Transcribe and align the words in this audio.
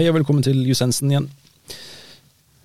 Hei 0.00 0.06
og 0.08 0.14
velkommen 0.16 0.40
til 0.40 0.62
Jusensen 0.64 1.10
igjen. 1.10 1.26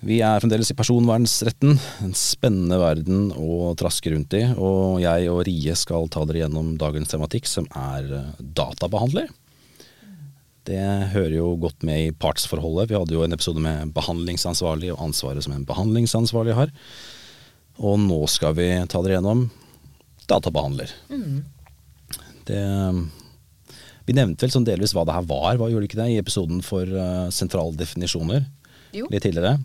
Vi 0.08 0.22
er 0.24 0.40
fremdeles 0.40 0.70
i 0.72 0.76
personvernsretten, 0.78 1.74
en 2.06 2.14
spennende 2.16 2.78
verden 2.80 3.26
å 3.36 3.74
traske 3.76 4.08
rundt 4.14 4.32
i. 4.38 4.40
Og 4.56 5.02
jeg 5.02 5.26
og 5.28 5.42
Rie 5.44 5.74
skal 5.76 6.08
ta 6.08 6.22
dere 6.24 6.46
gjennom 6.46 6.70
dagens 6.80 7.12
tematikk, 7.12 7.44
som 7.44 7.66
er 7.76 8.08
eh, 8.08 8.30
databehandler. 8.40 9.28
Det 10.64 10.80
hører 11.12 11.36
jo 11.36 11.50
godt 11.66 11.84
med 11.84 12.06
i 12.06 12.16
partsforholdet. 12.24 12.88
Vi 12.88 12.96
hadde 12.96 13.18
jo 13.18 13.26
en 13.26 13.36
episode 13.36 13.60
med 13.60 13.92
behandlingsansvarlig 14.00 14.94
og 14.94 15.04
ansvaret 15.10 15.44
som 15.44 15.58
en 15.58 15.68
behandlingsansvarlig 15.68 16.56
har. 16.56 16.72
Og 17.84 18.00
nå 18.00 18.22
skal 18.32 18.56
vi 18.56 18.70
ta 18.88 19.04
dere 19.04 19.18
gjennom 19.18 19.44
databehandler. 20.24 20.96
Mm. 21.12 21.44
Det 22.48 22.64
vi 24.06 24.14
nevnte 24.16 24.46
vel 24.46 24.54
sånn 24.54 24.66
delvis 24.66 24.94
hva 24.94 25.04
det 25.08 25.14
her 25.16 25.26
var, 25.26 25.56
hva 25.58 25.68
gjorde 25.70 25.86
du 25.86 25.90
ikke 25.90 26.00
det, 26.02 26.10
i 26.14 26.20
episoden 26.22 26.62
for 26.62 26.86
uh, 26.86 27.26
sentrale 27.34 27.74
definisjoner 27.76 28.44
Jo. 28.94 29.08
litt 29.10 29.22
tidligere. 29.26 29.58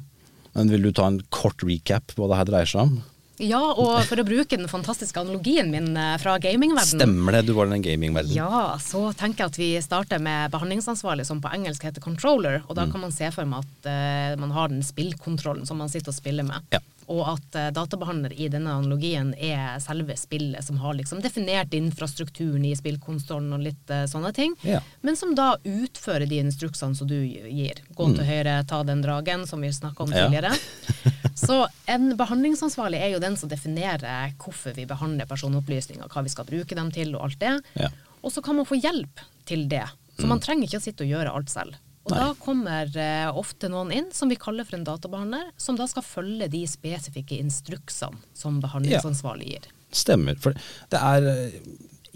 Men 0.56 0.68
vil 0.74 0.82
du 0.84 0.92
ta 0.92 1.06
en 1.08 1.22
kort 1.30 1.62
recap 1.64 2.12
på 2.16 2.24
hva 2.26 2.34
det 2.34 2.40
her 2.42 2.50
dreier 2.52 2.70
seg 2.74 2.82
om? 2.90 3.00
Ja, 3.42 3.58
og 3.74 4.04
for 4.06 4.20
å 4.22 4.26
bruke 4.28 4.54
den 4.60 4.68
fantastiske 4.70 5.18
analogien 5.18 5.72
min 5.74 5.96
eh, 5.98 6.18
fra 6.22 6.36
gamingverdenen. 6.38 7.00
Stemmer 7.02 7.34
det, 7.34 7.40
du 7.48 7.56
var 7.58 7.66
i 7.66 7.72
den 7.74 7.82
gamingverdenen. 7.82 8.36
Ja, 8.38 8.76
så 8.78 9.08
tenker 9.18 9.48
jeg 9.48 9.50
at 9.54 9.58
vi 9.58 9.70
starter 9.82 10.22
med 10.22 10.52
behandlingsansvarlig, 10.54 11.26
som 11.26 11.40
på 11.42 11.50
engelsk 11.56 11.88
heter 11.88 12.04
controller. 12.06 12.60
Og 12.68 12.76
Mm. 12.76 12.78
da 12.78 12.86
kan 12.92 13.02
man 13.02 13.16
se 13.16 13.32
for 13.34 13.50
meg 13.50 13.64
at 13.66 13.90
uh, 13.90 14.36
man 14.44 14.52
har 14.54 14.70
den 14.70 14.84
spillkontrollen 14.86 15.66
som 15.66 15.80
man 15.82 15.90
sitter 15.90 16.14
og 16.14 16.20
spiller 16.20 16.46
med. 16.46 16.62
Ja. 16.76 16.84
Og 17.08 17.22
at 17.34 17.56
eh, 17.58 17.70
databehandler 17.74 18.34
i 18.38 18.48
denne 18.54 18.72
analogien 18.78 19.34
er 19.38 19.80
selve 19.84 20.14
spillet 20.20 20.64
som 20.64 20.78
har 20.84 20.94
liksom 21.00 21.22
definert 21.24 21.74
infrastrukturen 21.74 22.64
i 22.70 22.76
spillkonsollen 22.78 23.52
og 23.58 23.64
litt 23.66 23.90
eh, 23.94 24.06
sånne 24.12 24.32
ting. 24.38 24.54
Ja. 24.68 24.80
Men 25.02 25.18
som 25.20 25.34
da 25.36 25.56
utfører 25.64 26.28
de 26.30 26.40
instruksene 26.44 26.96
som 26.96 27.08
du 27.10 27.18
gir. 27.26 27.82
Gå 27.98 28.12
til 28.16 28.26
høyre, 28.28 28.60
ta 28.70 28.84
den 28.88 29.02
dragen, 29.04 29.48
som 29.50 29.62
vi 29.66 29.74
snakka 29.74 30.04
om 30.04 30.12
Mm. 30.12 30.18
Ja. 30.18 30.26
tidligere. 30.28 30.54
Så 31.42 31.68
en 31.88 32.12
behandlingsansvarlig 32.20 33.00
er 33.02 33.14
jo 33.14 33.20
den 33.24 33.38
som 33.40 33.50
definerer 33.50 34.34
hvorfor 34.42 34.76
vi 34.76 34.86
behandler 34.86 35.26
personopplysninger, 35.30 36.08
hva 36.12 36.24
vi 36.26 36.30
skal 36.34 36.46
bruke 36.46 36.76
dem 36.76 36.92
til 36.92 37.16
og 37.16 37.24
alt 37.30 37.40
det. 37.40 37.54
Ja. 37.80 37.90
Og 38.22 38.32
så 38.36 38.44
kan 38.46 38.56
man 38.60 38.68
få 38.68 38.76
hjelp 38.78 39.24
til 39.50 39.66
det. 39.72 39.86
Så 40.20 40.28
man 40.30 40.40
trenger 40.44 40.68
ikke 40.68 40.78
å 40.82 40.84
sitte 40.84 41.06
og 41.08 41.10
gjøre 41.10 41.32
alt 41.34 41.50
selv. 41.50 41.80
Og 42.02 42.12
Mm. 42.12 42.18
Nei. 42.18 42.20
da 42.26 42.34
kommer 42.42 42.98
eh, 42.98 43.28
ofte 43.38 43.70
noen 43.70 43.92
inn 43.94 44.08
som 44.12 44.28
vi 44.32 44.36
kaller 44.42 44.66
for 44.66 44.76
en 44.80 44.84
databehandler, 44.88 45.52
som 45.58 45.76
da 45.78 45.86
skal 45.88 46.02
følge 46.02 46.48
de 46.50 46.64
spesifikke 46.68 47.38
instruksene 47.38 48.18
som 48.34 48.58
behandlingsansvarlig 48.64 49.52
gir. 49.52 49.68
Ja, 49.70 49.78
Stemmer. 49.94 50.38
For 50.42 50.56
det 50.90 50.98
er 50.98 51.28
eh, 51.30 51.60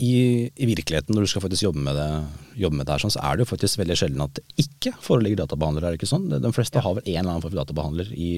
i, 0.02 0.14
i 0.58 0.66
virkeligheten, 0.68 1.14
når 1.16 1.24
du 1.28 1.32
skal 1.32 1.44
faktisk 1.46 1.68
jobbe 1.68 1.84
med 1.86 1.96
det, 1.96 2.08
jobbe 2.60 2.80
med 2.80 2.88
det 2.88 2.96
her, 2.96 3.04
sånn, 3.06 3.14
så 3.14 3.22
er 3.24 3.38
det 3.38 3.46
jo 3.46 3.52
faktisk 3.54 3.78
veldig 3.80 3.96
sjelden 4.02 4.24
at 4.26 4.34
det 4.40 4.44
ikke 4.66 4.96
foreligger 5.06 5.44
databehandler. 5.44 5.86
Er 5.86 5.94
det 5.94 6.02
ikke 6.02 6.10
sånn? 6.12 6.26
De 6.34 6.52
fleste 6.56 6.82
har 6.84 6.98
vel 6.98 7.06
en 7.06 7.20
eller 7.22 7.32
annen 7.36 7.44
form 7.46 7.54
for 7.54 7.62
databehandler 7.62 8.10
i, 8.12 8.32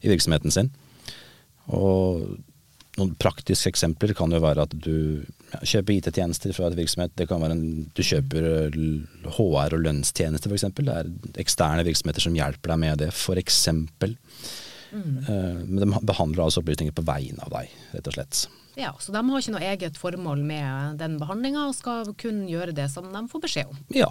i 0.00 0.10
virksomheten 0.10 0.50
sin. 0.54 0.72
Og 1.76 2.24
noen 2.96 3.14
praktiske 3.20 3.70
eksempler 3.72 4.14
kan 4.16 4.32
jo 4.32 4.40
være 4.42 4.66
at 4.66 4.74
du 4.74 5.22
ja, 5.52 5.60
kjøper 5.60 5.96
IT-tjenester 5.96 6.54
fra 6.56 6.70
et 6.70 6.78
virksomhet. 6.78 7.14
Det 7.18 7.28
kan 7.30 7.42
være 7.42 7.56
en, 7.56 7.86
du 7.96 8.02
kjøper 8.04 8.48
eh, 8.50 8.78
HR 9.36 9.76
og 9.76 9.82
lønnstjenester 9.84 10.52
f.eks. 10.52 10.68
Det 10.76 10.94
er 10.94 11.10
eksterne 11.42 11.86
virksomheter 11.86 12.24
som 12.24 12.36
hjelper 12.38 12.74
deg 12.74 12.82
med 12.82 13.02
det, 13.04 13.10
f.eks. 13.14 13.60
Eh, 13.70 15.58
men 15.66 15.82
de 15.82 15.90
behandler 16.08 16.46
altså 16.46 16.62
opplysninger 16.62 16.96
på 16.96 17.04
vegne 17.06 17.42
av 17.44 17.52
deg, 17.58 17.74
rett 17.96 18.12
og 18.12 18.16
slett. 18.16 18.46
Ja, 18.76 18.92
Så 19.00 19.12
de 19.12 19.22
har 19.24 19.40
ikke 19.40 19.54
noe 19.54 19.68
eget 19.72 19.96
formål 19.96 20.42
med 20.44 20.98
den 21.00 21.16
behandlinga, 21.20 21.68
og 21.68 21.76
skal 21.78 22.12
kun 22.20 22.44
gjøre 22.48 22.76
det 22.76 22.90
som 22.92 23.08
de 23.12 23.22
får 23.32 23.44
beskjed 23.46 23.72
om. 23.72 23.78
Ja. 23.96 24.10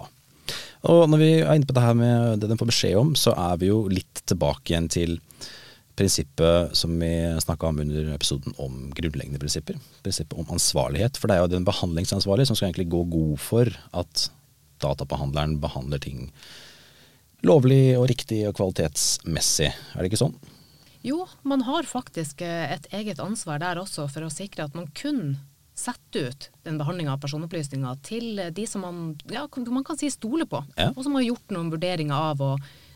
Og 0.86 1.06
når 1.10 1.22
vi 1.22 1.30
er 1.38 1.54
inne 1.54 1.66
på 1.66 1.74
det 1.74 1.84
her 1.84 1.94
med 1.98 2.42
det 2.42 2.50
de 2.50 2.58
får 2.58 2.70
beskjed 2.70 2.98
om, 2.98 3.14
så 3.18 3.34
er 3.34 3.60
vi 3.62 3.70
jo 3.70 3.84
litt 3.90 4.22
tilbake 4.26 4.72
igjen 4.72 4.90
til 4.90 5.16
prinsippet 5.96 6.76
som 6.76 6.92
vi 7.00 7.10
snakka 7.40 7.70
om 7.70 7.80
under 7.80 8.12
episoden 8.14 8.54
om 8.62 8.90
grunnleggende 8.96 9.40
prinsipper. 9.40 9.78
Prinsippet 10.04 10.38
om 10.38 10.50
ansvarlighet. 10.52 11.16
For 11.16 11.28
det 11.30 11.36
er 11.38 11.44
jo 11.44 11.54
den 11.54 11.66
behandlingsansvarlige 11.68 12.50
som 12.50 12.58
skal 12.58 12.68
egentlig 12.70 12.90
gå 12.92 13.02
god 13.14 13.40
for 13.40 13.72
at 13.96 14.26
databehandleren 14.84 15.56
behandler 15.62 16.02
ting 16.04 16.28
lovlig 17.46 17.96
og 17.98 18.08
riktig 18.10 18.42
og 18.48 18.56
kvalitetsmessig. 18.58 19.68
Er 19.70 20.00
det 20.02 20.10
ikke 20.10 20.20
sånn? 20.20 20.36
Jo, 21.06 21.22
man 21.46 21.62
har 21.66 21.86
faktisk 21.86 22.40
eh, 22.42 22.72
et 22.74 22.88
eget 22.96 23.20
ansvar 23.22 23.60
der 23.62 23.78
også 23.78 24.08
for 24.10 24.26
å 24.26 24.32
sikre 24.32 24.66
at 24.66 24.74
man 24.76 24.88
kun 24.96 25.36
setter 25.76 26.30
ut 26.32 26.48
den 26.64 26.78
behandlinga 26.80 27.12
av 27.14 27.20
personopplysninger 27.22 27.98
til 28.06 28.40
de 28.56 28.64
som 28.68 28.82
man, 28.82 29.00
ja, 29.30 29.44
man 29.68 29.84
kan 29.86 29.98
si 30.00 30.08
stoler 30.10 30.48
på, 30.48 30.62
Ja. 30.76 30.88
og 30.96 31.04
som 31.04 31.14
har 31.18 31.26
gjort 31.26 31.52
noen 31.52 31.70
vurderinger 31.70 32.16
av 32.32 32.40
å 32.40 32.50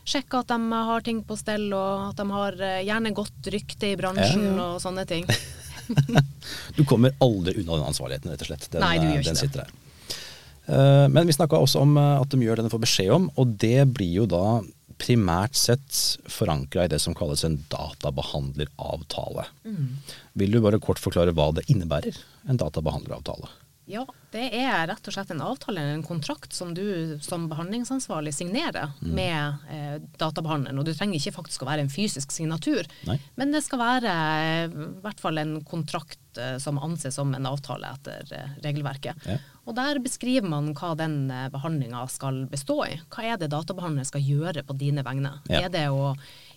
sjekke 0.07 0.41
at 0.41 0.51
de 0.51 0.81
har 0.91 1.05
ting 1.05 1.21
på 1.27 1.37
stell, 1.39 1.67
og 1.77 2.09
at 2.09 2.17
de 2.21 2.25
har 2.31 2.57
eh, 2.61 2.81
gjerne 2.87 3.13
godt 3.17 3.51
rykte 3.53 3.91
i 3.93 3.97
bransjen 3.99 4.43
Ja, 4.43 4.55
ja. 4.57 4.67
og 4.75 4.81
sånne 4.83 5.05
ting. 5.09 5.27
Du 6.77 6.85
kommer 6.87 7.11
aldri 7.19 7.57
unna 7.59 7.75
den 7.81 7.87
ansvarligheten, 7.89 8.31
rett 8.31 8.43
og 8.45 8.47
slett. 8.47 8.67
Den, 8.71 8.79
Nei, 8.83 8.93
du 9.01 9.09
gjør 9.09 9.25
den 9.27 9.39
ikke 9.43 9.57
det. 9.59 9.65
Eh, 10.71 11.07
Men 11.11 11.27
vi 11.27 11.33
snakka 11.35 11.59
også 11.59 11.81
om 11.83 11.97
eh, 11.99 12.21
at 12.21 12.31
de 12.31 12.39
gjør 12.45 12.61
det 12.61 12.67
de 12.69 12.71
får 12.71 12.83
beskjed 12.85 13.11
om, 13.11 13.25
og 13.35 13.57
det 13.59 13.81
blir 13.91 14.13
jo 14.21 14.27
da 14.31 14.61
primært 15.01 15.57
sett 15.57 15.97
forankra 16.29 16.85
i 16.85 16.91
det 16.93 16.99
som 17.01 17.15
kalles 17.17 17.43
en 17.47 17.57
databehandleravtale. 17.73 19.47
Mm. 19.65 19.97
Vil 20.37 20.53
du 20.55 20.61
bare 20.63 20.79
kort 20.83 21.01
forklare 21.01 21.33
hva 21.35 21.49
det 21.57 21.65
innebærer, 21.73 22.17
en 22.47 22.59
databehandleravtale? 22.61 23.49
Ja, 23.89 24.05
det 24.31 24.43
er 24.55 24.85
rett 24.87 25.07
og 25.09 25.13
slett 25.15 25.31
en 25.33 25.41
avtale 25.41 25.81
eller 25.81 25.95
en 25.97 26.03
kontrakt 26.05 26.53
som 26.53 26.73
du 26.77 27.17
som 27.25 27.47
behandlingsansvarlig 27.49 28.31
signerer 28.37 28.91
Mm. 29.01 29.13
med 29.17 29.55
eh, 29.69 29.97
databehandleren. 30.21 30.77
Og 30.79 30.85
du 30.85 30.93
trenger 30.93 31.17
ikke 31.19 31.33
faktisk 31.41 31.63
å 31.63 31.67
være 31.67 31.81
en 31.81 31.89
fysisk 31.89 32.31
signatur, 32.31 32.85
Nei. 33.07 33.19
men 33.35 33.51
det 33.51 33.63
skal 33.65 33.79
være 33.81 34.13
eh, 34.13 34.65
i 34.69 35.01
hvert 35.01 35.19
fall 35.19 35.37
en 35.41 35.57
kontrakt 35.65 36.19
eh, 36.37 36.57
som 36.61 36.77
anses 36.79 37.15
som 37.17 37.33
en 37.35 37.45
avtale 37.49 37.89
etter 37.97 38.31
eh, 38.37 38.53
regelverket. 38.63 39.15
Ja. 39.27 39.37
Og 39.71 39.77
der 39.77 40.01
beskriver 40.03 40.49
man 40.51 40.73
hva 40.75 40.91
den 40.99 41.29
eh, 41.31 41.47
behandlinga 41.51 42.03
skal 42.11 42.43
bestå 42.51 42.81
i. 42.89 42.97
Hva 43.13 43.23
er 43.23 43.37
det 43.39 43.53
databehandleren 43.53 44.07
skal 44.09 44.25
gjøre 44.25 44.65
på 44.67 44.75
dine 44.75 45.05
vegne? 45.07 45.37
Ja. 45.47 45.61
Er 45.63 45.69
det 45.71 45.85
å 45.95 46.09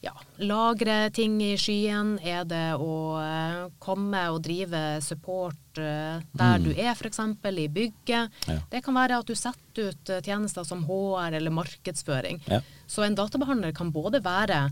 ja, 0.03 0.11
lagre 0.43 1.13
ting 1.15 1.37
i 1.45 1.53
skyen? 1.61 2.17
Er 2.27 2.43
det 2.51 2.75
å 2.75 2.97
eh, 3.23 3.61
komme 3.79 4.25
og 4.35 4.41
drive 4.43 4.81
support 5.07 5.79
eh, 5.79 6.25
der 6.35 6.65
du 6.65 6.73
er, 6.73 6.91
f.eks. 6.97 7.23
i 7.23 7.69
bygget? 7.77 8.35
Mm. 8.49 8.51
Ja. 8.51 8.59
Det 8.75 8.83
kan 8.83 8.99
være 8.99 9.21
at 9.23 9.31
du 9.31 9.39
setter 9.39 9.95
ut 9.95 10.13
tjenester 10.27 10.67
som 10.67 10.83
HR 10.89 11.39
eller 11.39 11.55
markedsføring. 11.55 12.43
Ja. 12.51 12.65
Så 12.91 13.07
en 13.07 13.15
databehandler 13.15 13.77
kan 13.79 13.95
både 13.95 14.25
være 14.27 14.65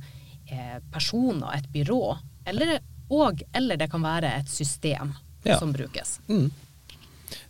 eh, 0.51 0.83
personer, 0.91 1.61
et 1.61 1.71
byrå, 1.71 2.19
eller, 2.51 2.75
og, 3.07 3.47
eller 3.55 3.79
det 3.79 3.91
kan 3.95 4.03
være 4.03 4.35
et 4.43 4.51
system 4.51 5.15
som 5.47 5.71
brukes. 5.75 6.19
Mm. 6.27 6.51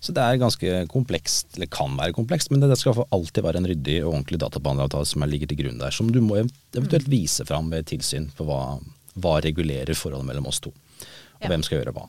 Så 0.01 0.15
det 0.15 0.23
er 0.23 0.41
ganske 0.41 0.73
komplekst, 0.93 1.55
eller 1.57 1.71
kan 1.73 1.97
være 1.99 2.15
komplekst, 2.17 2.51
men 2.51 2.61
det 2.65 2.79
skal 2.79 3.05
alltid 3.11 3.43
være 3.45 3.63
en 3.63 3.69
ryddig 3.71 3.99
og 4.05 4.15
ordentlig 4.15 4.41
databehandleravtale 4.43 5.09
som 5.09 5.23
er 5.23 5.33
ligger 5.33 5.51
til 5.51 5.61
grunn 5.63 5.79
der, 5.83 5.95
som 5.95 6.11
du 6.13 6.21
må 6.25 6.41
eventuelt 6.43 7.09
vise 7.11 7.47
fram 7.49 7.71
ved 7.73 7.87
tilsyn 7.91 8.31
på 8.37 8.47
hva, 8.49 8.79
hva 9.19 9.37
regulerer 9.45 9.95
forholdet 9.99 10.29
mellom 10.31 10.47
oss 10.51 10.61
to, 10.61 10.71
og 10.73 11.43
Ja. 11.43 11.49
hvem 11.49 11.63
skal 11.67 11.81
gjøre 11.81 11.95
hva. 11.97 12.09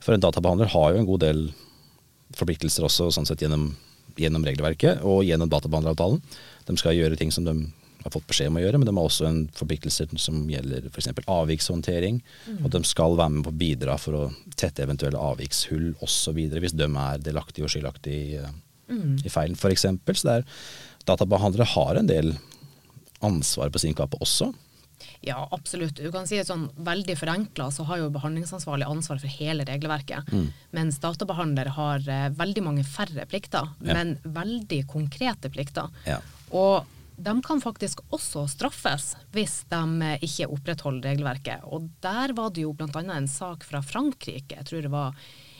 For 0.00 0.14
en 0.14 0.20
databehandler 0.22 0.70
har 0.70 0.92
jo 0.92 0.98
en 0.98 1.06
god 1.08 1.20
del 1.20 1.52
forpliktelser 2.38 2.84
også 2.86 3.10
sånn 3.14 3.26
sett 3.26 3.40
gjennom, 3.42 3.72
gjennom 4.18 4.44
regelverket 4.44 5.02
og 5.02 5.24
gjennom 5.24 5.50
databehandleravtalen. 5.50 6.20
De 6.66 6.76
skal 6.76 6.94
gjøre 6.94 7.16
ting 7.18 7.32
som 7.32 7.44
de 7.44 7.54
har 8.08 8.14
fått 8.14 8.28
beskjed 8.30 8.50
om 8.50 8.58
å 8.58 8.64
gjøre, 8.64 8.80
men 8.80 8.88
de 8.88 8.94
har 8.96 9.08
også 9.08 9.28
en 9.28 9.40
forpliktelse 9.56 10.08
som 10.20 10.42
gjelder 10.50 10.88
f.eks. 10.90 11.10
avvikshåndtering. 11.24 12.20
Og 12.62 12.70
de 12.74 12.82
skal 12.88 13.16
være 13.18 13.36
med 13.36 13.46
på 13.46 13.54
å 13.54 13.58
bidra 13.62 13.98
for 14.00 14.18
å 14.18 14.24
tette 14.58 14.84
eventuelle 14.84 15.20
avvikshull 15.20 15.92
osv. 16.04 16.38
hvis 16.58 16.76
de 16.76 16.88
er 16.88 17.24
delaktige 17.24 17.68
og 17.68 17.74
skyldaktige 17.74 18.38
i, 18.42 18.54
mm. 18.92 19.18
i 19.24 19.32
feilen 19.32 19.58
f.eks. 19.58 19.86
Så 19.88 20.28
det 20.28 20.38
er, 20.40 20.48
databehandlere 21.08 21.68
har 21.76 22.00
en 22.00 22.10
del 22.10 22.34
ansvar 23.24 23.70
på 23.74 23.82
sin 23.82 23.96
kappe 23.98 24.20
også. 24.22 24.52
Ja, 25.20 25.48
absolutt. 25.50 25.98
Du 25.98 26.10
kan 26.14 26.26
si 26.30 26.38
at 26.38 26.48
sånn 26.50 26.68
veldig 26.86 27.16
forenkla, 27.18 27.68
så 27.74 27.84
har 27.88 28.00
jo 28.02 28.10
behandlingsansvarlig 28.14 28.86
ansvar 28.86 29.18
for 29.22 29.38
hele 29.40 29.66
regelverket. 29.66 30.30
Mens 30.74 31.00
databehandler 31.02 31.72
har 31.74 32.04
eh, 32.06 32.28
veldig 32.38 32.64
mange 32.66 32.84
færre 32.86 33.26
plikter, 33.30 33.72
Ja. 33.82 33.94
men 33.98 34.16
veldig 34.22 34.84
konkrete 34.90 35.50
plikter. 35.50 35.90
Ja. 36.06 36.20
Og 36.54 36.86
de 37.18 37.32
kan 37.42 37.60
faktisk 37.60 38.00
også 38.14 38.44
straffes 38.52 39.10
hvis 39.34 39.64
de 39.72 39.82
eh, 40.06 40.22
ikke 40.24 40.46
opprettholder 40.54 41.10
regelverket. 41.10 41.64
Og 41.66 41.88
der 42.04 42.32
var 42.38 42.50
det 42.54 42.62
jo 42.66 42.72
bl.a. 42.78 42.88
en 43.16 43.26
sak 43.28 43.64
fra 43.66 43.82
Frankrike, 43.82 44.56
jeg 44.60 44.66
tror 44.70 44.86
det 44.86 44.92
var 44.94 45.18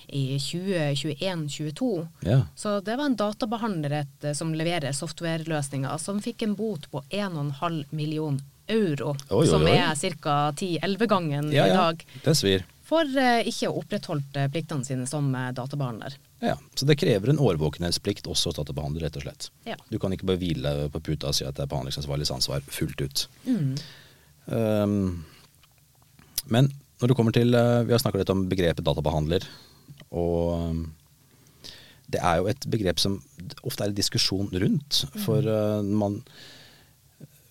i 0.09 0.39
2021-2022. 0.41 2.09
Ja. 2.21 2.41
Så 2.57 2.81
det 2.81 2.97
var 2.97 3.05
en 3.07 3.17
databehandler 3.17 4.07
eh, 4.23 4.33
som 4.33 4.55
leverer 4.55 4.93
softwareløsninger, 4.97 5.99
som 5.99 6.23
fikk 6.25 6.43
en 6.47 6.55
bot 6.57 6.87
på 6.91 7.03
1,5 7.11 7.85
million 7.91 8.39
euro, 8.69 9.15
Oi, 9.31 9.43
oi, 9.43 9.47
som 9.49 9.65
er 9.69 9.95
ca. 10.21 10.39
10-11-gangen 10.53 11.53
Ja, 11.53 11.67
i 11.67 11.69
ja. 11.73 11.77
dag, 11.87 12.03
Det 12.25 12.35
svir. 12.37 12.65
for 12.85 13.05
eh, 13.19 13.43
ikke 13.49 13.69
å 13.71 13.79
opprettholde 13.83 14.49
pliktene 14.53 14.85
sine 14.85 15.07
som 15.09 15.29
eh, 15.35 15.51
databehandler. 15.57 16.17
Ja, 16.41 16.55
Så 16.75 16.87
det 16.87 16.99
krever 17.01 17.33
en 17.33 17.41
årvåkenhetsplikt 17.43 18.29
også 18.31 18.53
hos 18.53 18.59
databehandler, 18.61 19.07
rett 19.07 19.17
og 19.19 19.25
slett. 19.25 19.49
Ja. 19.67 19.75
Du 19.91 19.99
kan 19.99 20.13
ikke 20.15 20.29
bare 20.29 20.39
hvile 20.39 20.75
på 20.95 21.01
puta 21.03 21.33
og 21.33 21.35
si 21.35 21.47
at 21.47 21.57
det 21.59 21.65
er 21.65 21.73
behandlingsansvarligs 21.73 22.31
ansvar 22.35 22.63
fullt 22.71 23.03
ut. 23.03 23.25
Mm. 23.49 23.73
Um, 24.47 25.25
men 26.47 26.71
når 26.99 27.11
det 27.11 27.17
kommer 27.19 27.35
til 27.37 27.53
uh, 27.53 27.85
Vi 27.85 27.93
har 27.93 28.01
snakket 28.01 28.23
litt 28.23 28.31
om 28.33 28.47
begrepet 28.51 28.87
databehandler. 28.87 29.45
Og 30.15 30.71
um, 30.71 30.85
det 32.09 32.23
er 32.25 32.39
jo 32.41 32.49
et 32.49 32.69
begrep 32.71 33.03
som 33.03 33.19
ofte 33.67 33.85
er 33.85 33.91
en 33.91 33.99
diskusjon 33.99 34.49
rundt. 34.63 35.03
For 35.27 35.43
uh, 35.43 35.83
man 35.83 36.23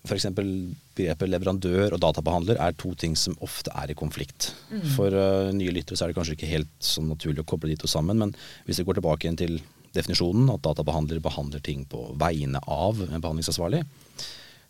F.eks. 0.08 0.26
begrepet 0.34 1.30
leverandør 1.30 1.94
og 1.94 2.00
databehandler 2.02 2.60
er 2.64 2.76
to 2.80 2.94
ting 2.98 3.16
som 3.18 3.36
ofte 3.44 3.72
er 3.76 3.92
i 3.92 3.96
konflikt. 3.98 4.50
For 4.96 5.12
uh, 5.12 5.50
nye 5.54 5.74
lyttere 5.74 5.98
så 5.98 6.06
er 6.06 6.12
det 6.12 6.18
kanskje 6.18 6.38
ikke 6.38 6.50
helt 6.50 6.70
så 6.82 7.04
naturlig 7.04 7.44
å 7.44 7.48
koble 7.48 7.70
de 7.70 7.78
to 7.80 7.90
sammen, 7.90 8.20
men 8.20 8.34
hvis 8.66 8.80
vi 8.80 8.88
går 8.88 9.00
tilbake 9.00 9.26
igjen 9.26 9.40
til 9.40 9.58
definisjonen, 9.96 10.50
at 10.52 10.64
databehandler 10.64 11.20
behandler 11.24 11.64
ting 11.64 11.84
på 11.88 12.10
vegne 12.20 12.60
av 12.64 13.00
en 13.06 13.20
behandlingsansvarlig, 13.20 13.82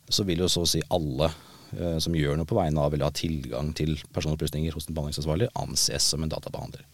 så 0.09 0.25
vil 0.25 0.45
jo 0.45 0.49
så 0.51 0.65
å 0.65 0.71
si 0.71 0.83
alle 0.95 1.31
uh, 1.31 1.99
som 2.03 2.17
gjør 2.17 2.39
noe 2.41 2.49
på 2.49 2.59
vegne 2.59 2.83
av 2.83 2.95
eller 2.95 3.11
har 3.11 3.19
tilgang 3.19 3.75
til 3.79 3.97
personopplysninger 4.15 4.75
hos 4.75 4.89
en 4.89 4.97
behandlingsansvarlig, 4.99 5.53
anses 5.63 6.11
som 6.15 6.25
en 6.25 6.33
databehandler. 6.33 6.87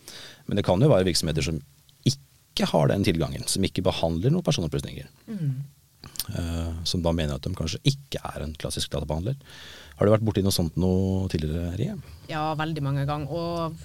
Men 0.46 0.60
det 0.60 0.66
kan 0.66 0.82
jo 0.82 0.90
være 0.92 1.08
virksomheter 1.08 1.46
som 1.46 1.62
ikke 2.54 2.68
har 2.70 2.90
den 2.90 3.06
tilgangen, 3.06 3.46
som 3.50 3.64
ikke 3.66 3.82
behandler 3.86 4.30
noen 4.30 4.46
personopplysninger. 4.46 5.08
Eh, 5.32 5.48
som 6.84 7.02
da 7.04 7.12
mener 7.12 7.34
at 7.36 7.42
de 7.46 7.52
kanskje 7.54 7.80
ikke 7.84 8.20
er 8.24 8.42
en 8.46 8.54
klassisk 8.58 8.90
databehandler. 8.94 9.36
Har 9.94 10.06
du 10.08 10.10
vært 10.10 10.24
borti 10.26 10.42
noe 10.42 10.50
sånt 10.54 10.74
noe 10.80 11.28
tidligere, 11.30 11.68
Rie? 11.78 11.92
Ja, 12.26 12.48
veldig 12.58 12.82
mange 12.82 13.04
ganger. 13.06 13.30
Og 13.30 13.76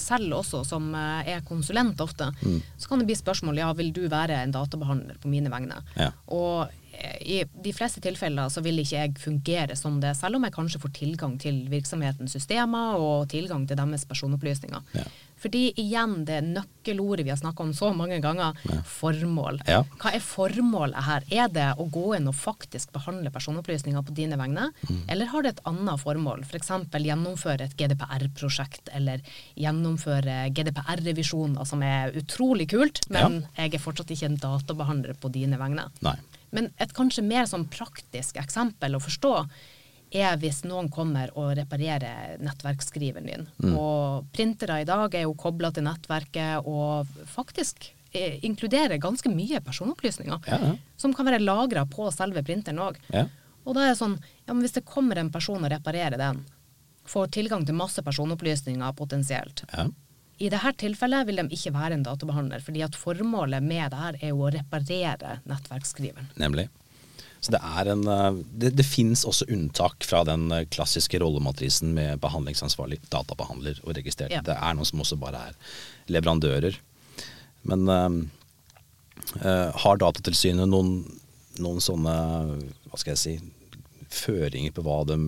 selv 0.00 0.32
også 0.38 0.62
som 0.64 0.86
eh, 0.96 1.32
er 1.34 1.42
konsulent 1.46 2.00
ofte, 2.00 2.30
Mm. 2.42 2.62
så 2.78 2.88
kan 2.88 2.98
det 3.02 3.06
bli 3.10 3.16
spørsmål 3.18 3.58
ja, 3.60 3.72
vil 3.76 3.92
du 3.92 4.06
være 4.08 4.38
en 4.42 4.52
databehandler 4.54 5.18
på 5.20 5.28
mine 5.28 5.50
vegne. 5.52 5.82
Ja. 5.98 6.10
Og 6.32 6.70
eh, 6.94 7.18
i 7.20 7.42
de 7.64 7.72
fleste 7.76 8.00
tilfeller 8.00 8.48
så 8.48 8.62
vil 8.64 8.78
ikke 8.80 8.96
jeg 9.02 9.14
fungere 9.20 9.76
som 9.76 10.00
det, 10.00 10.14
selv 10.16 10.36
om 10.36 10.44
jeg 10.48 10.52
kanskje 10.56 10.80
får 10.80 10.94
tilgang 10.96 11.36
til 11.42 11.66
virksomhetens 11.68 12.32
systemer 12.38 12.96
og 12.96 13.28
tilgang 13.28 13.66
til 13.68 13.76
deres 13.76 14.04
personopplysninger. 14.08 14.80
Ja. 14.96 15.04
Fordi 15.42 15.72
igjen 15.82 16.24
det 16.28 16.38
nøkkelordet 16.46 17.24
vi 17.26 17.32
har 17.32 17.40
snakka 17.40 17.64
om 17.66 17.72
så 17.74 17.88
mange 17.96 18.20
ganger, 18.22 18.54
formål. 18.86 19.58
Ja. 19.66 19.80
Hva 19.98 20.12
er 20.14 20.22
formålet 20.22 21.02
her? 21.06 21.26
Er 21.34 21.48
det 21.52 21.68
å 21.82 21.88
gå 21.90 22.12
inn 22.16 22.28
og 22.30 22.36
faktisk 22.38 22.92
behandle 22.94 23.32
personopplysninger 23.34 24.04
på 24.06 24.14
dine 24.14 24.38
vegne, 24.38 24.68
Mm. 24.88 25.02
eller 25.08 25.26
har 25.26 25.42
det 25.42 25.48
et 25.56 25.64
annet 25.66 26.00
formål? 26.00 26.44
F.eks. 26.46 26.68
gjennomføre 27.02 27.60
et 27.66 27.76
GDPR-prosjekt, 27.76 28.88
eller 28.94 29.20
gjennomføre 29.58 30.50
GDPR-revisjoner, 30.54 31.64
som 31.66 31.82
er 31.82 32.12
utrolig 32.18 32.68
kult, 32.72 33.02
men 33.12 33.42
jeg 33.56 33.74
er 33.74 33.82
fortsatt 33.82 34.10
ikke 34.14 34.30
en 34.30 34.40
databehandler 34.42 35.18
på 35.20 35.30
dine 35.32 35.58
vegne. 35.60 35.88
Nei. 36.04 36.16
Men 36.52 36.70
et 36.78 36.92
kanskje 36.92 37.24
mer 37.24 37.46
sånn 37.48 37.66
praktisk 37.72 38.36
eksempel 38.42 38.94
å 38.98 39.00
forstå 39.02 39.34
er 40.12 40.36
hvis 40.40 40.62
noen 40.68 40.90
kommer 40.92 41.30
og 41.38 41.54
reparerer 41.56 42.36
nettverksskriveren 42.44 43.26
din. 43.28 43.46
Mm. 43.64 43.74
Og 43.80 44.28
printere 44.36 44.82
i 44.82 44.88
dag 44.88 45.14
er 45.16 45.24
jo 45.26 45.34
kobla 45.38 45.70
til 45.72 45.86
nettverket 45.86 46.68
og 46.68 47.08
faktisk 47.32 47.88
eh, 48.12 48.38
inkluderer 48.44 49.00
ganske 49.00 49.32
mye 49.32 49.60
personopplysninger. 49.64 50.42
Ja, 50.48 50.58
ja. 50.68 50.74
Som 51.00 51.14
kan 51.16 51.26
være 51.28 51.40
lagra 51.42 51.86
på 51.88 52.10
selve 52.12 52.44
printeren 52.44 52.82
òg. 52.84 53.00
Ja. 53.12 53.26
Og 53.64 53.76
da 53.76 53.86
er 53.86 53.92
det 53.94 54.00
sånn, 54.00 54.18
ja, 54.46 54.52
men 54.52 54.62
hvis 54.64 54.74
det 54.76 54.84
kommer 54.88 55.18
en 55.20 55.30
person 55.32 55.62
og 55.62 55.70
reparerer 55.70 56.18
den, 56.18 56.42
får 57.08 57.32
tilgang 57.34 57.64
til 57.66 57.74
masse 57.78 58.02
personopplysninger 58.02 58.92
potensielt, 58.98 59.64
Ja. 59.72 59.88
i 60.38 60.48
dette 60.50 60.72
tilfellet 60.82 61.26
vil 61.26 61.36
de 61.40 61.44
ikke 61.54 61.72
være 61.74 61.94
en 61.94 62.02
databehandler, 62.06 62.60
fordi 62.62 62.82
at 62.82 62.94
formålet 62.98 63.62
med 63.62 63.90
det 63.90 63.98
her 63.98 64.16
er 64.20 64.28
jo 64.32 64.42
å 64.42 64.50
reparere 64.54 65.40
nettverksskriveren. 65.46 66.28
Nemlig. 66.36 66.68
Så 67.42 67.50
det 67.50 67.58
er 67.58 67.90
en 67.90 68.04
eh, 68.06 68.36
Det, 68.62 68.70
det 68.78 68.86
fins 68.86 69.24
også 69.26 69.48
unntak 69.50 70.06
fra 70.06 70.22
den 70.28 70.46
eh, 70.54 70.66
klassiske 70.70 71.18
rollematrisen 71.18 71.90
med 71.96 72.20
behandlingsansvarlig, 72.22 73.00
databehandler 73.10 73.80
og 73.82 73.96
registrert. 73.98 74.34
Ja. 74.34 74.44
Det 74.46 74.54
er 74.54 74.78
noen 74.78 74.88
som 74.88 75.02
også 75.02 75.18
bare 75.20 75.48
er 75.50 75.58
leverandører. 76.12 76.78
Men 77.66 77.90
eh, 77.90 78.20
har 79.84 79.98
Datatilsynet 79.98 80.70
noen, 80.70 81.02
noen 81.62 81.82
sånne, 81.82 82.14
hva 82.90 83.00
skal 83.00 83.16
jeg 83.16 83.22
si, 83.22 83.34
føringer 84.12 84.74
på 84.76 84.84
hva 84.86 85.02
de, 85.08 85.18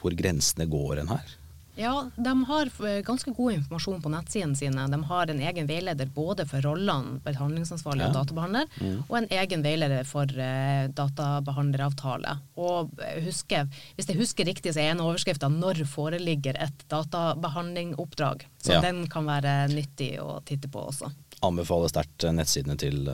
hvor 0.00 0.16
grensene 0.16 0.68
går 0.70 1.02
hen 1.02 1.12
her? 1.12 1.37
Ja, 1.78 2.10
de 2.16 2.32
har 2.48 2.66
eh, 2.88 3.00
ganske 3.06 3.30
god 3.36 3.52
informasjon 3.54 4.00
på 4.02 4.10
nettsidene 4.10 4.56
sine. 4.58 4.86
De 4.90 4.98
har 5.06 5.30
en 5.30 5.40
egen 5.46 5.68
veileder 5.68 6.08
både 6.10 6.42
for 6.50 6.64
rollene 6.66 7.20
behandlingsansvarlig 7.22 8.02
og 8.02 8.08
Ja. 8.08 8.16
databehandler, 8.16 8.66
og 9.06 9.14
en 9.20 9.28
egen 9.30 9.62
veileder 9.62 10.02
for 10.08 10.26
uh, 10.26 10.88
databehandleravtale. 10.98 12.34
Og 12.58 12.90
eh, 13.04 13.20
huske, 13.28 13.62
hvis 13.94 14.10
jeg 14.10 14.18
husker 14.18 14.48
riktig, 14.50 14.74
så 14.74 14.82
er 14.82 14.90
en 14.96 15.04
overskrift 15.06 15.46
av 15.46 15.54
'Når 15.54 15.84
foreligger 15.86 16.58
et 16.58 16.84
databehandlingoppdrag'. 16.90 18.42
Så 18.58 18.72
Ja. 18.74 18.80
den 18.80 19.06
kan 19.06 19.24
være 19.26 19.68
nyttig 19.70 20.18
å 20.18 20.42
titte 20.44 20.68
på 20.68 20.82
også. 20.90 21.12
anbefaler 21.40 21.86
sterkt 21.88 22.24
nettsidene 22.34 22.76
til, 22.76 23.04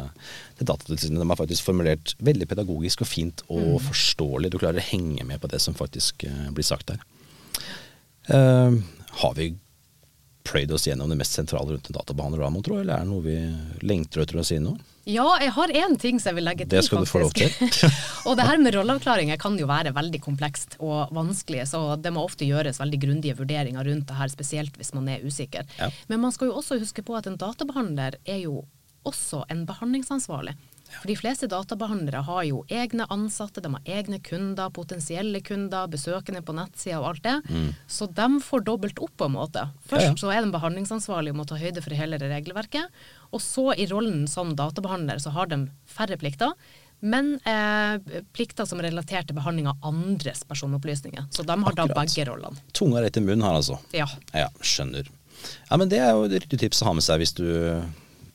til 0.57 0.67
Datatilsynet. 0.67 1.21
De 1.21 1.31
er 1.31 1.37
faktisk 1.37 1.63
formulert 1.63 2.15
veldig 2.19 2.47
pedagogisk 2.49 3.03
og 3.03 3.07
fint 3.07 3.43
og 3.51 3.83
forståelig. 3.83 4.51
Du 4.51 4.57
klarer 4.57 4.81
å 4.81 4.89
henge 4.89 5.23
med 5.27 5.39
på 5.43 5.49
det 5.53 5.61
som 5.61 5.75
faktisk 5.75 6.25
blir 6.55 6.65
sagt 6.65 6.87
der. 6.87 6.99
Eh, 8.29 8.81
har 9.21 9.35
vi 9.35 9.53
pløyd 10.45 10.73
oss 10.77 10.87
gjennom 10.87 11.09
det 11.09 11.17
mest 11.17 11.33
sentrale 11.33 11.73
rundt 11.73 11.87
en 11.89 11.97
databehandler, 11.97 12.43
da, 12.45 12.51
mon 12.53 12.65
tro, 12.65 12.77
eller 12.81 12.99
er 12.99 13.07
det 13.07 13.11
noe 13.11 13.25
vi 13.25 13.39
lengter 13.89 14.25
etter 14.25 14.41
å 14.41 14.45
si 14.45 14.59
nå? 14.61 14.75
Ja, 15.09 15.27
jeg 15.41 15.53
har 15.53 15.73
én 15.77 15.97
ting 16.01 16.21
som 16.21 16.31
jeg 16.31 16.39
vil 16.39 16.47
legge 16.49 16.65
til. 16.65 16.79
Det 16.79 16.85
skal 16.87 17.05
du 17.05 17.09
få 17.09 17.21
lov 17.25 17.33
til. 17.37 17.53
og 18.29 18.37
det 18.39 18.47
her 18.49 18.61
med 18.61 18.77
rolleavklaringer 18.77 19.41
kan 19.41 19.57
jo 19.61 19.69
være 19.69 19.93
veldig 19.97 20.21
komplekst 20.25 20.79
og 20.81 21.13
vanskelig, 21.17 21.67
så 21.73 21.83
det 22.01 22.13
må 22.15 22.25
ofte 22.25 22.49
gjøres 22.49 22.81
veldig 22.81 23.01
grundige 23.03 23.37
vurderinger 23.41 23.85
rundt 23.89 24.09
det 24.09 24.17
her, 24.21 24.33
spesielt 24.33 24.77
hvis 24.81 24.95
man 24.97 25.11
er 25.13 25.25
usikker. 25.25 25.69
Ja. 25.81 25.91
Men 26.13 26.25
man 26.25 26.33
skal 26.33 26.53
jo 26.53 26.61
også 26.61 26.81
huske 26.81 27.05
på 27.05 27.17
at 27.19 27.29
en 27.29 27.41
databehandler 27.41 28.17
er 28.25 28.41
jo 28.45 28.65
også 29.05 29.45
en 29.53 29.67
behandlingsansvarlig. 29.69 30.57
For 31.01 31.11
de 31.11 31.17
fleste 31.19 31.49
databehandlere 31.51 32.23
har 32.27 32.43
jo 32.49 32.63
egne 32.73 33.07
ansatte, 33.13 33.61
de 33.65 33.71
har 33.75 33.91
egne 33.99 34.21
kunder, 34.25 34.71
potensielle 34.75 35.41
kunder, 35.45 35.89
besøkende 35.93 36.43
på 36.45 36.55
nettsida 36.57 37.01
og 37.01 37.11
alt 37.15 37.25
det. 37.27 37.65
Så 37.91 38.07
de 38.13 38.29
får 38.45 38.65
dobbelt 38.69 38.99
opp 39.05 39.17
på 39.21 39.29
en 39.29 39.37
måte. 39.37 39.67
Først 39.91 40.05
Ja, 40.05 40.13
ja. 40.13 40.21
så 40.21 40.33
er 40.35 40.45
de 40.47 40.53
behandlingsansvarlige 40.55 41.35
og 41.35 41.41
må 41.43 41.47
ta 41.51 41.59
høyde 41.61 41.83
for 41.85 41.95
hele 41.97 42.19
det 42.21 42.31
regelverket. 42.33 42.89
Og 43.33 43.41
så 43.43 43.71
i 43.77 43.87
rollen 43.91 44.27
som 44.31 44.55
databehandler 44.57 45.19
så 45.23 45.33
har 45.35 45.47
de 45.51 45.65
færre 45.87 46.17
plikter. 46.21 46.53
Men 47.05 47.35
eh, 47.45 47.99
plikter 48.33 48.65
som 48.65 48.79
er 48.81 48.87
relatert 48.89 49.27
til 49.29 49.37
behandling 49.37 49.67
av 49.69 49.77
andres 49.85 50.41
personopplysninger. 50.49 51.27
Så 51.35 51.43
de 51.45 51.57
har 51.67 51.75
da 51.77 51.85
begge 51.91 52.25
rollene. 52.31 52.57
Tunga 52.73 53.03
rett 53.05 53.19
i 53.19 53.21
munnen 53.21 53.45
her, 53.45 53.59
altså. 53.59 53.77
Ja. 53.93 54.07
Ja, 54.33 54.47
skjønner. 54.65 55.11
Ja, 55.69 55.77
men 55.77 55.91
Det 55.93 55.99
er 56.01 56.15
jo 56.17 56.23
et 56.25 56.39
riktig 56.39 56.63
tips 56.63 56.81
å 56.81 56.87
ha 56.89 56.95
med 56.97 57.05
seg 57.05 57.21
hvis 57.21 57.35
du 57.37 57.45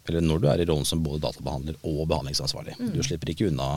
eller 0.10 0.26
når 0.26 0.42
du 0.42 0.48
er 0.52 0.64
i 0.64 0.68
rollen 0.70 0.88
som 0.88 1.04
både 1.06 1.22
databehandler 1.28 1.78
og 1.86 2.04
behandlingsansvarlig. 2.10 2.76
Du 2.96 3.00
slipper 3.06 3.32
ikke 3.34 3.50
unna 3.52 3.70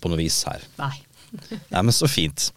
på 0.00 0.10
noe 0.12 0.20
vis 0.20 0.42
her. 0.48 0.64
Nei. 0.80 0.94
Nei, 1.72 1.80
men 1.80 1.94
Så 1.96 2.08
fint. 2.10 2.50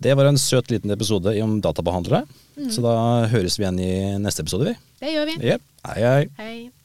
Det 0.00 0.14
var 0.16 0.28
en 0.30 0.38
søt 0.40 0.70
liten 0.72 0.92
episode 0.94 1.32
om 1.44 1.58
databehandlere. 1.64 2.22
Så 2.72 2.80
da 2.84 2.92
høres 3.32 3.56
vi 3.58 3.64
igjen 3.66 3.80
i 3.84 3.92
neste 4.20 4.44
episode, 4.44 4.70
vi. 4.70 4.76
Det 5.00 5.14
gjør 5.14 5.28
vi. 5.28 5.34
Yep. 5.50 5.64
Hei, 5.88 5.98
hei. 6.04 6.28
Hei. 6.40 6.79